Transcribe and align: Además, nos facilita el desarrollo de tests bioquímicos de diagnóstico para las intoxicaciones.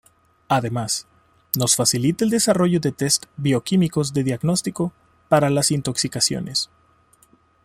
Además, 0.47 1.05
nos 1.55 1.75
facilita 1.75 2.23
el 2.25 2.31
desarrollo 2.31 2.79
de 2.79 2.91
tests 2.91 3.27
bioquímicos 3.37 4.13
de 4.13 4.23
diagnóstico 4.23 4.93
para 5.29 5.51
las 5.51 5.69
intoxicaciones. 5.69 6.71